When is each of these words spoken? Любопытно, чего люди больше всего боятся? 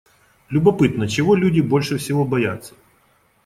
Любопытно, 0.49 1.07
чего 1.07 1.35
люди 1.35 1.61
больше 1.61 1.99
всего 1.99 2.25
боятся? 2.25 2.73